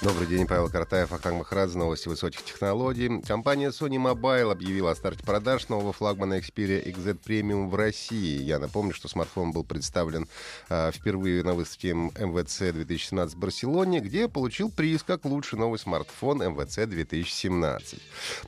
[0.00, 3.20] Добрый день, Павел Картаев, Ахтанг Махарадзе, новости высоких технологий.
[3.22, 8.40] Компания Sony Mobile объявила о старте продаж нового флагмана Xperia XZ Premium в России.
[8.40, 10.28] Я напомню, что смартфон был представлен
[10.68, 16.44] э, впервые на выставке МВЦ 2017 в Барселоне, где получил приз как лучший новый смартфон
[16.44, 18.00] МВЦ 2017.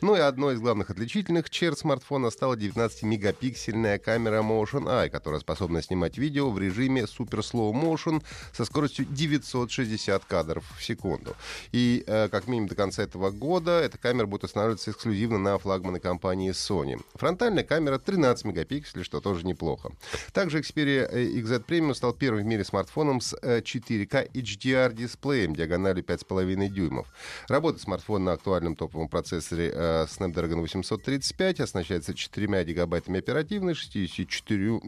[0.03, 5.83] Ну и одной из главных отличительных черт смартфона стала 19-мегапиксельная камера Motion Eye, которая способна
[5.83, 11.35] снимать видео в режиме Super Slow Motion со скоростью 960 кадров в секунду.
[11.73, 16.01] И э, как минимум до конца этого года эта камера будет устанавливаться эксклюзивно на флагманы
[16.01, 17.01] компании Sony.
[17.15, 19.91] Фронтальная камера 13 мегапикселей, что тоже неплохо.
[20.33, 26.69] Также Xperia XZ Premium стал первым в мире смартфоном с 4К HDR дисплеем диагональю 5,5
[26.69, 27.07] дюймов.
[27.49, 34.81] Работает смартфон на актуальном топовом процессоре э, Snapdragon 835, оснащается 4 гигабайтами оперативной, 64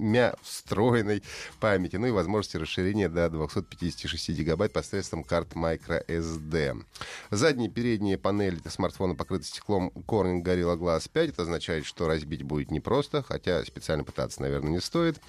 [0.43, 1.23] встроенной
[1.61, 6.42] памяти, ну и возможности расширения до 256 гигабайт посредством карт microSD.
[6.43, 6.85] HD.
[7.31, 11.31] Задние и передние панели смартфона покрыты стеклом Corning Gorilla Glass 5.
[11.31, 15.21] Это означает, что разбить будет непросто, хотя специально пытаться, наверное, не стоит.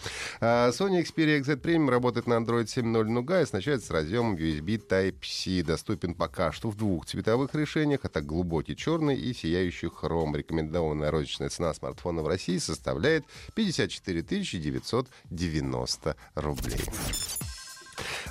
[0.42, 5.64] А Sony Xperia XZ Premium работает на Android 7.0 Nougat и оснащается разъемом USB Type-C.
[5.64, 8.02] Доступен пока что в двух цветовых решениях.
[8.04, 10.36] Это глубокий черный и сияющий хром.
[10.36, 16.82] Рекомендованная розничная цена смартфона в России составляет 54 990 рублей.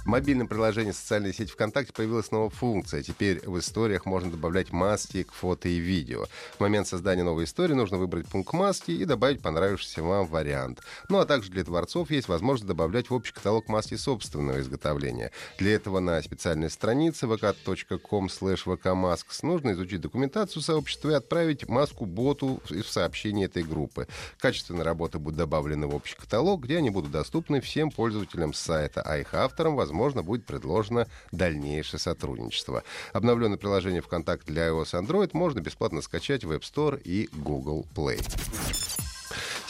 [0.05, 3.05] В мобильном приложении социальной сети ВКонтакте появилась новая функция.
[3.05, 6.27] Теперь в историях можно добавлять маски к фото и видео.
[6.57, 10.81] В момент создания новой истории нужно выбрать пункт маски и добавить понравившийся вам вариант.
[11.09, 15.31] Ну а также для творцов есть возможность добавлять в общий каталог маски собственного изготовления.
[15.59, 22.61] Для этого на специальной странице vk.com vkmasks нужно изучить документацию сообщества и отправить маску боту
[22.69, 24.09] в сообщение этой группы.
[24.41, 29.17] Качественные работы будут добавлены в общий каталог, где они будут доступны всем пользователям сайта, а
[29.19, 32.83] их авторам, возможно, возможно, будет предложено дальнейшее сотрудничество.
[33.13, 37.87] Обновленное приложение ВКонтакте для iOS и Android можно бесплатно скачать в App Store и Google
[37.95, 39.02] Play.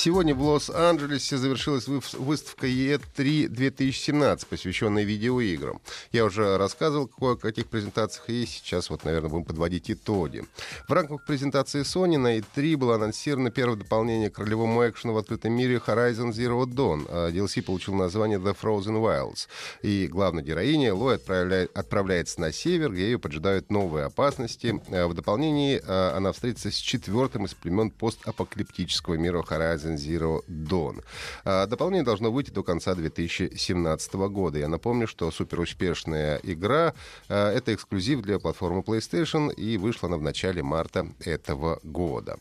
[0.04, 5.80] Сегодня в Лос-Анджелесе завершилась выставка E3 2017, посвященная видеоиграм.
[6.10, 10.44] Я уже рассказывал о каких презентациях, и сейчас вот, наверное, будем подводить итоги.
[10.88, 15.52] В рамках презентации Sony на E3 было анонсировано первое дополнение к ролевому экшену в открытом
[15.52, 17.06] мире Horizon Zero Dawn.
[17.08, 19.46] А DLC получил название The Frozen Wilds.
[19.82, 24.82] И главная героиня Лой отправляет, отправляется на север, где ее поджидают новые опасности.
[24.90, 31.02] А в дополнении а, она встретится с четвертым из племен постапокалиптического мира Horizon Dawn.
[31.44, 34.58] А, дополнение должно выйти до конца 2017 года.
[34.58, 36.94] Я напомню, что суперуспешная игра
[37.28, 42.38] а,— это эксклюзив для платформы PlayStation, и вышла она в начале марта этого года.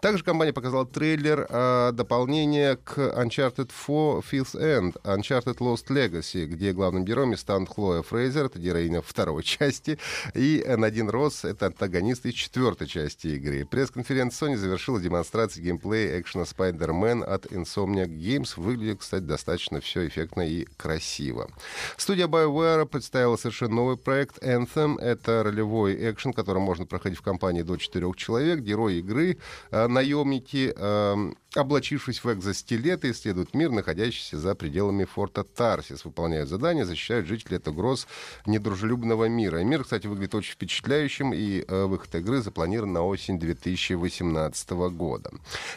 [0.00, 6.72] Также компания показала трейлер а, дополнения к Uncharted 4 Fifth End, Uncharted Lost Legacy, где
[6.72, 9.98] главным героем станет Хлоя Фрейзер, это героиня второй части,
[10.34, 13.64] и Надин Росс— это антагонист из четвертой части игры.
[13.64, 18.52] Пресс-конференция Sony завершила демонстрацию геймплея экшена Spider Spider-Man от Insomniac Games.
[18.56, 21.48] Выглядит, кстати, достаточно все эффектно и красиво.
[21.96, 24.98] Студия BioWare представила совершенно новый проект Anthem.
[25.00, 28.60] Это ролевой экшен, который можно проходить в компании до четырех человек.
[28.60, 29.38] Герои игры,
[29.70, 36.84] э, наемники, э, облачившись в экзостилеты, исследуют мир, находящийся за пределами форта Тарсис, выполняют задания,
[36.84, 38.06] защищают жителей от угроз
[38.46, 39.60] недружелюбного мира.
[39.60, 45.30] И мир, кстати, выглядит очень впечатляющим, и э, выход игры запланирован на осень 2018 года.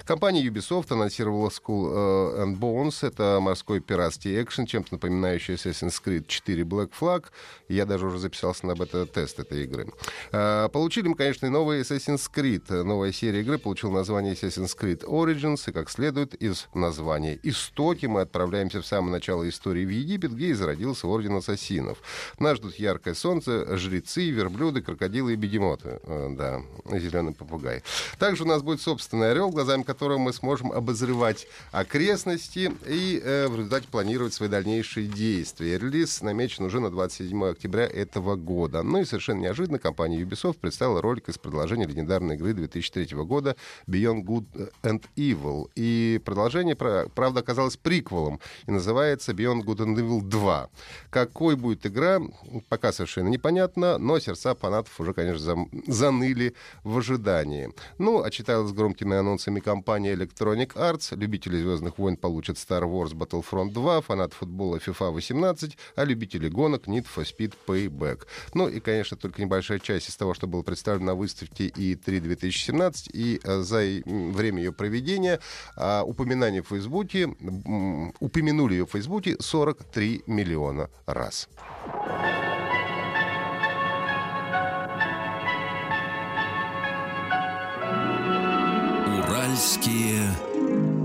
[0.06, 3.06] Компания Ubisoft анонсировала School э, and Bones.
[3.06, 7.26] Это морской пиратский экшен, чем-то напоминающий Assassin's Creed 4 Black Flag.
[7.68, 9.92] Я даже уже записался на бета-тест этой игры.
[10.32, 12.84] Э, получили мы, конечно, и новый Assassin's Creed.
[12.84, 18.22] Новая серия игры получила название Assassin's Creed Origins и, как следует из названия «Истоки», мы
[18.22, 21.98] отправляемся в самое начало истории в Египет, где и зародился Орден Ассасинов.
[22.40, 26.00] Нас ждут яркое солнце, жрецы, верблюды, крокодилы и бегемоты.
[26.04, 26.62] Э, да,
[26.98, 27.84] зеленый попугай.
[28.20, 33.56] Также у нас будет собственный орел, глазами которого мы сможем обозревать окрестности и э, в
[33.56, 35.78] результате планировать свои дальнейшие действия.
[35.78, 38.84] Релиз намечен уже на 27 октября этого года.
[38.84, 43.56] Ну и совершенно неожиданно компания Ubisoft представила ролик из продолжения легендарной игры 2003 года
[43.88, 45.57] Beyond Good and Evil.
[45.58, 45.72] Evil.
[45.76, 50.70] И продолжение, правда, оказалось приквелом и называется Beyond Good and Evil 2.
[51.10, 52.20] Какой будет игра,
[52.70, 57.74] пока совершенно непонятно, но сердца фанатов уже, конечно, заныли в ожидании.
[57.98, 61.16] Ну, отчиталась громкими анонсами компания Electronic Arts.
[61.16, 66.88] Любители «Звездных войн» получат Star Wars Battlefront 2, фанат футбола FIFA 18, а любители гонок
[66.88, 68.26] Need for Speed Payback.
[68.54, 73.10] Ну и, конечно, только небольшая часть из того, что было представлено на выставке E3 2017,
[73.14, 75.40] и э, за время ее проведения
[75.76, 77.28] а, упоминание в Фейсбуке,
[78.20, 81.50] упомянули ее в Фейсбуке 43 миллиона раз.
[89.20, 90.30] Уральские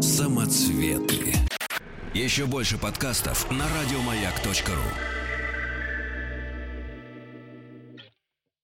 [0.00, 1.34] самоцветы.
[2.14, 5.21] Еще больше подкастов на радиомаяк.ру.